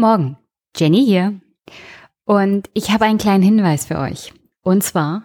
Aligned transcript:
Morgen, 0.00 0.38
Jenny 0.74 1.04
hier. 1.04 1.38
Und 2.24 2.70
ich 2.72 2.90
habe 2.90 3.04
einen 3.04 3.18
kleinen 3.18 3.42
Hinweis 3.42 3.84
für 3.84 3.98
euch. 3.98 4.32
Und 4.62 4.82
zwar 4.82 5.24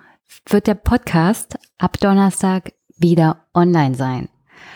wird 0.49 0.67
der 0.67 0.75
Podcast 0.75 1.57
ab 1.77 1.97
Donnerstag 2.01 2.73
wieder 2.97 3.45
online 3.53 3.95
sein. 3.95 4.27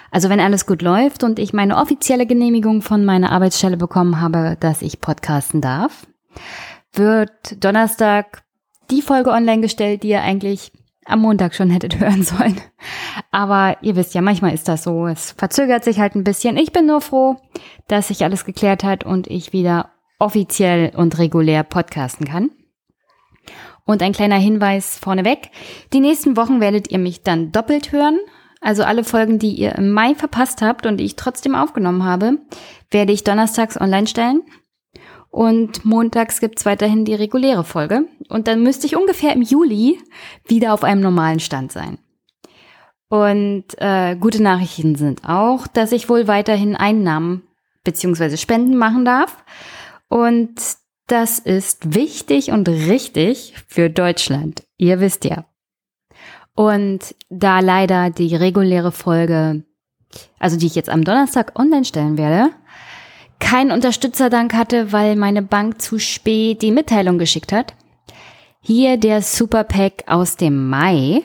Also 0.09 0.29
wenn 0.29 0.39
alles 0.39 0.65
gut 0.65 0.81
läuft 0.81 1.25
und 1.25 1.37
ich 1.37 1.51
meine 1.51 1.75
offizielle 1.75 2.25
Genehmigung 2.25 2.81
von 2.81 3.03
meiner 3.03 3.33
Arbeitsstelle 3.33 3.75
bekommen 3.75 4.21
habe, 4.21 4.55
dass 4.61 4.81
ich 4.81 5.01
podcasten 5.01 5.59
darf, 5.59 6.07
wird 6.93 7.61
Donnerstag 7.61 8.43
die 8.89 9.01
Folge 9.01 9.31
online 9.31 9.61
gestellt, 9.61 10.03
die 10.03 10.09
ihr 10.09 10.21
eigentlich 10.21 10.71
am 11.05 11.19
Montag 11.19 11.55
schon 11.55 11.71
hättet 11.71 11.99
hören 11.99 12.23
sollen. 12.23 12.61
Aber 13.31 13.75
ihr 13.81 13.97
wisst 13.97 14.13
ja, 14.13 14.21
manchmal 14.21 14.53
ist 14.53 14.69
das 14.69 14.83
so. 14.83 15.07
Es 15.07 15.31
verzögert 15.33 15.83
sich 15.83 15.99
halt 15.99 16.15
ein 16.15 16.23
bisschen. 16.23 16.55
Ich 16.55 16.71
bin 16.71 16.85
nur 16.85 17.01
froh, 17.01 17.35
dass 17.89 18.07
sich 18.07 18.23
alles 18.23 18.45
geklärt 18.45 18.85
hat 18.85 19.03
und 19.03 19.27
ich 19.27 19.51
wieder 19.51 19.91
offiziell 20.19 20.93
und 20.95 21.17
regulär 21.17 21.63
podcasten 21.63 22.25
kann. 22.25 22.51
Und 23.85 24.03
ein 24.03 24.13
kleiner 24.13 24.37
Hinweis 24.37 24.97
vorneweg. 24.97 25.49
Die 25.91 25.99
nächsten 25.99 26.37
Wochen 26.37 26.61
werdet 26.61 26.91
ihr 26.91 26.99
mich 26.99 27.23
dann 27.23 27.51
doppelt 27.51 27.91
hören. 27.91 28.19
Also 28.61 28.83
alle 28.83 29.03
Folgen, 29.03 29.39
die 29.39 29.53
ihr 29.53 29.73
im 29.75 29.91
Mai 29.91 30.13
verpasst 30.15 30.61
habt 30.61 30.85
und 30.85 30.97
die 30.97 31.05
ich 31.05 31.15
trotzdem 31.15 31.55
aufgenommen 31.55 32.03
habe, 32.03 32.37
werde 32.91 33.13
ich 33.13 33.23
donnerstags 33.23 33.79
online 33.79 34.05
stellen. 34.05 34.43
Und 35.31 35.85
montags 35.85 36.39
gibt's 36.39 36.65
weiterhin 36.65 37.05
die 37.05 37.15
reguläre 37.15 37.63
Folge. 37.63 38.05
Und 38.29 38.47
dann 38.47 38.61
müsste 38.61 38.85
ich 38.85 38.95
ungefähr 38.95 39.33
im 39.33 39.41
Juli 39.41 39.99
wieder 40.45 40.73
auf 40.73 40.83
einem 40.83 41.01
normalen 41.01 41.39
Stand 41.39 41.71
sein. 41.71 41.97
Und 43.09 43.65
äh, 43.77 44.15
gute 44.15 44.43
Nachrichten 44.43 44.95
sind 44.95 45.27
auch, 45.27 45.65
dass 45.65 45.91
ich 45.91 46.09
wohl 46.09 46.27
weiterhin 46.27 46.75
Einnahmen 46.75 47.48
beziehungsweise 47.89 48.37
Spenden 48.37 48.77
machen 48.77 49.03
darf. 49.03 49.43
Und 50.09 50.53
das 51.07 51.39
ist 51.39 51.95
wichtig 51.95 52.51
und 52.51 52.69
richtig 52.69 53.55
für 53.67 53.89
Deutschland. 53.89 54.63
Ihr 54.77 54.99
wisst 54.99 55.25
ja. 55.25 55.45
Und 56.53 57.15
da 57.29 57.61
leider 57.61 58.11
die 58.11 58.35
reguläre 58.35 58.91
Folge, 58.91 59.63
also 60.37 60.55
die 60.55 60.67
ich 60.67 60.75
jetzt 60.75 60.89
am 60.89 61.03
Donnerstag 61.03 61.57
online 61.57 61.85
stellen 61.85 62.17
werde, 62.19 62.51
keinen 63.39 63.71
Unterstützerdank 63.71 64.53
hatte, 64.53 64.91
weil 64.91 65.15
meine 65.15 65.41
Bank 65.41 65.81
zu 65.81 65.97
spät 65.97 66.61
die 66.61 66.71
Mitteilung 66.71 67.17
geschickt 67.17 67.51
hat. 67.51 67.73
Hier 68.61 68.97
der 68.97 69.23
Super 69.23 69.63
Pack 69.63 70.03
aus 70.05 70.35
dem 70.35 70.69
Mai. 70.69 71.23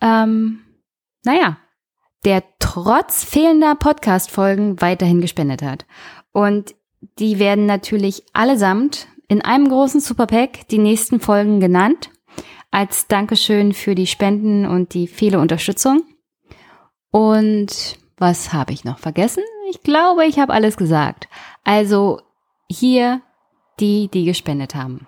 Ähm, 0.00 0.60
naja, 1.24 1.58
der 2.24 2.42
trotz 2.58 3.24
fehlender 3.24 3.74
Podcast-Folgen 3.74 4.80
weiterhin 4.80 5.20
gespendet 5.20 5.62
hat. 5.62 5.86
Und 6.32 6.74
die 7.18 7.38
werden 7.38 7.66
natürlich 7.66 8.24
allesamt 8.32 9.06
in 9.28 9.42
einem 9.42 9.68
großen 9.68 10.00
Super 10.00 10.26
Pack 10.26 10.68
die 10.68 10.78
nächsten 10.78 11.20
Folgen 11.20 11.60
genannt. 11.60 12.10
Als 12.70 13.06
Dankeschön 13.06 13.72
für 13.72 13.94
die 13.94 14.06
Spenden 14.06 14.66
und 14.66 14.94
die 14.94 15.06
viele 15.06 15.38
Unterstützung. 15.38 16.02
Und 17.10 17.98
was 18.18 18.52
habe 18.52 18.72
ich 18.72 18.84
noch 18.84 18.98
vergessen? 18.98 19.42
Ich 19.70 19.82
glaube, 19.82 20.26
ich 20.26 20.38
habe 20.38 20.52
alles 20.52 20.76
gesagt. 20.76 21.28
Also 21.64 22.20
hier 22.68 23.22
die, 23.80 24.08
die 24.08 24.24
gespendet 24.24 24.74
haben. 24.74 25.06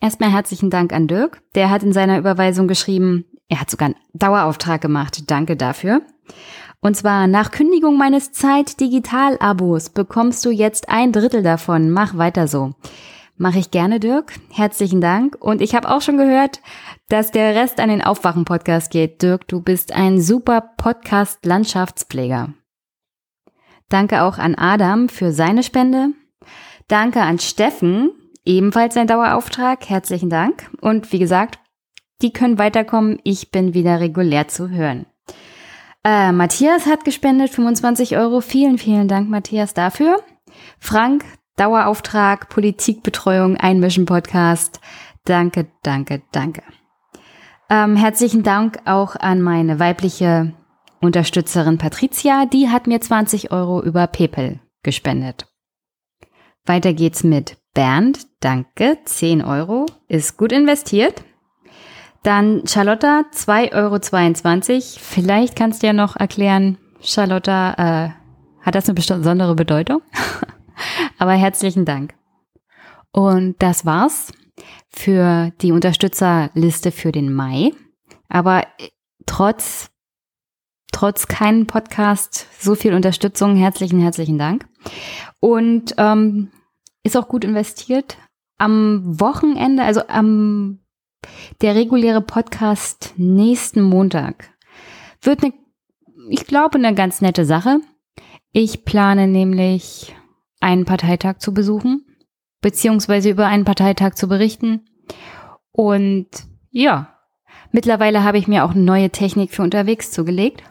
Erstmal 0.00 0.32
herzlichen 0.32 0.70
Dank 0.70 0.92
an 0.92 1.06
Dirk. 1.06 1.42
Der 1.54 1.70
hat 1.70 1.82
in 1.82 1.92
seiner 1.92 2.18
Überweisung 2.18 2.68
geschrieben, 2.68 3.24
er 3.48 3.60
hat 3.60 3.70
sogar 3.70 3.86
einen 3.86 3.96
Dauerauftrag 4.12 4.80
gemacht. 4.80 5.30
Danke 5.30 5.56
dafür. 5.56 6.02
Und 6.80 6.96
zwar 6.96 7.26
nach 7.26 7.50
Kündigung 7.50 7.96
meines 7.96 8.32
Zeit-Digital-Abos 8.32 9.90
bekommst 9.90 10.44
du 10.44 10.50
jetzt 10.50 10.88
ein 10.88 11.12
Drittel 11.12 11.42
davon. 11.42 11.90
Mach 11.90 12.16
weiter 12.16 12.48
so. 12.48 12.74
Mache 13.38 13.58
ich 13.58 13.70
gerne, 13.70 14.00
Dirk. 14.00 14.32
Herzlichen 14.50 15.00
Dank. 15.00 15.36
Und 15.38 15.60
ich 15.60 15.74
habe 15.74 15.90
auch 15.90 16.00
schon 16.00 16.16
gehört, 16.16 16.60
dass 17.08 17.30
der 17.30 17.54
Rest 17.54 17.80
an 17.80 17.90
den 17.90 18.02
Aufwachen-Podcast 18.02 18.90
geht. 18.90 19.20
Dirk, 19.22 19.46
du 19.46 19.60
bist 19.60 19.92
ein 19.92 20.20
super 20.20 20.62
Podcast-Landschaftspfleger. 20.76 22.54
Danke 23.88 24.22
auch 24.22 24.38
an 24.38 24.54
Adam 24.54 25.08
für 25.08 25.32
seine 25.32 25.62
Spende. 25.62 26.10
Danke 26.88 27.22
an 27.22 27.38
Steffen, 27.38 28.10
ebenfalls 28.44 28.96
ein 28.96 29.06
Dauerauftrag. 29.06 29.88
Herzlichen 29.88 30.30
Dank. 30.30 30.70
Und 30.80 31.12
wie 31.12 31.18
gesagt, 31.18 31.58
die 32.22 32.32
können 32.32 32.58
weiterkommen. 32.58 33.18
Ich 33.24 33.50
bin 33.50 33.74
wieder 33.74 34.00
regulär 34.00 34.48
zu 34.48 34.70
hören. 34.70 35.06
Äh, 36.04 36.32
Matthias 36.32 36.86
hat 36.86 37.04
gespendet 37.04 37.50
25 37.50 38.16
Euro. 38.16 38.40
Vielen, 38.40 38.78
vielen 38.78 39.08
Dank, 39.08 39.28
Matthias, 39.28 39.74
dafür. 39.74 40.22
Frank, 40.78 41.24
Dauerauftrag, 41.56 42.48
Politikbetreuung, 42.48 43.56
Einmischen-Podcast. 43.56 44.80
Danke, 45.24 45.66
danke, 45.82 46.22
danke. 46.30 46.62
Ähm, 47.68 47.96
herzlichen 47.96 48.42
Dank 48.44 48.78
auch 48.84 49.16
an 49.16 49.42
meine 49.42 49.80
weibliche 49.80 50.52
Unterstützerin 51.00 51.78
Patricia. 51.78 52.46
Die 52.46 52.68
hat 52.68 52.86
mir 52.86 53.00
20 53.00 53.50
Euro 53.50 53.82
über 53.82 54.06
PayPal 54.06 54.60
gespendet. 54.82 55.48
Weiter 56.64 56.92
geht's 56.92 57.24
mit 57.24 57.58
Bernd. 57.74 58.26
Danke, 58.40 58.98
10 59.04 59.42
Euro. 59.42 59.86
Ist 60.08 60.36
gut 60.36 60.52
investiert. 60.52 61.24
Dann 62.22 62.66
Charlotta, 62.66 63.24
2,22 63.32 64.72
Euro. 64.72 64.82
Vielleicht 64.98 65.56
kannst 65.56 65.82
du 65.82 65.86
ja 65.86 65.92
noch 65.92 66.16
erklären, 66.16 66.78
Charlotta, 67.00 67.74
äh, 68.06 68.10
hat 68.62 68.74
das 68.74 68.88
eine 68.88 68.94
besondere 68.94 69.54
Bedeutung? 69.54 70.02
Aber 71.18 71.32
herzlichen 71.32 71.84
Dank. 71.84 72.14
Und 73.12 73.54
das 73.60 73.86
war's 73.86 74.32
für 74.90 75.52
die 75.62 75.72
Unterstützerliste 75.72 76.90
für 76.90 77.12
den 77.12 77.32
Mai. 77.32 77.72
Aber 78.28 78.66
trotz, 79.26 79.90
trotz 80.92 81.28
keinen 81.28 81.66
Podcast, 81.66 82.46
so 82.58 82.74
viel 82.74 82.94
Unterstützung, 82.94 83.56
herzlichen, 83.56 84.00
herzlichen 84.00 84.38
Dank. 84.38 84.66
Und 85.40 85.94
ähm, 85.98 86.50
ist 87.04 87.16
auch 87.16 87.28
gut 87.28 87.44
investiert. 87.44 88.18
Am 88.58 89.20
Wochenende, 89.20 89.84
also 89.84 90.06
am 90.08 90.80
der 91.60 91.74
reguläre 91.74 92.20
Podcast 92.20 93.14
nächsten 93.16 93.82
Montag 93.82 94.50
wird 95.22 95.42
eine, 95.42 95.52
ich 96.28 96.46
glaube, 96.46 96.76
eine 96.76 96.94
ganz 96.94 97.20
nette 97.20 97.44
Sache. 97.44 97.80
Ich 98.52 98.84
plane 98.84 99.26
nämlich 99.26 100.14
einen 100.60 100.84
Parteitag 100.84 101.38
zu 101.38 101.54
besuchen, 101.54 102.04
beziehungsweise 102.60 103.30
über 103.30 103.46
einen 103.46 103.64
Parteitag 103.64 104.14
zu 104.14 104.28
berichten. 104.28 104.84
Und 105.72 106.28
ja, 106.70 107.14
mittlerweile 107.72 108.22
habe 108.22 108.38
ich 108.38 108.48
mir 108.48 108.64
auch 108.64 108.72
eine 108.72 108.82
neue 108.82 109.10
Technik 109.10 109.52
für 109.52 109.62
unterwegs 109.62 110.10
zugelegt. 110.10 110.62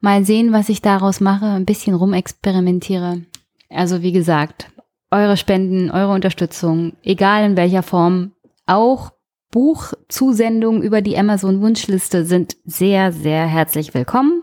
Mal 0.00 0.24
sehen, 0.24 0.52
was 0.52 0.68
ich 0.68 0.82
daraus 0.82 1.20
mache, 1.20 1.46
ein 1.46 1.64
bisschen 1.64 1.94
rumexperimentiere. 1.94 3.22
Also 3.70 4.02
wie 4.02 4.12
gesagt, 4.12 4.68
eure 5.10 5.36
Spenden, 5.36 5.90
eure 5.90 6.12
Unterstützung, 6.12 6.94
egal 7.02 7.44
in 7.44 7.56
welcher 7.56 7.82
Form, 7.82 8.32
auch 8.66 9.12
Buchzusendungen 9.52 10.82
über 10.82 11.02
die 11.02 11.16
Amazon 11.16 11.60
Wunschliste 11.60 12.24
sind 12.24 12.56
sehr, 12.64 13.12
sehr 13.12 13.46
herzlich 13.46 13.94
willkommen 13.94 14.40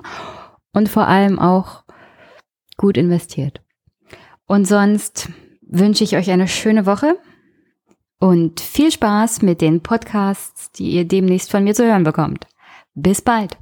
und 0.72 0.88
vor 0.88 1.08
allem 1.08 1.40
auch 1.40 1.84
gut 2.78 2.96
investiert. 2.96 3.61
Und 4.46 4.66
sonst 4.66 5.29
wünsche 5.61 6.03
ich 6.03 6.16
euch 6.16 6.29
eine 6.32 6.47
schöne 6.47 6.85
Woche 6.85 7.17
und 8.20 8.59
viel 8.59 8.91
Spaß 8.91 9.41
mit 9.41 9.61
den 9.61 9.82
Podcasts, 9.82 10.72
die 10.72 10.91
ihr 10.91 11.06
demnächst 11.06 11.50
von 11.50 11.64
mir 11.64 11.73
zu 11.73 11.85
hören 11.85 12.03
bekommt. 12.03 12.47
Bis 12.94 13.22
bald. 13.22 13.58